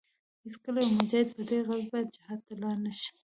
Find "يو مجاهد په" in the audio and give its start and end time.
0.83-1.41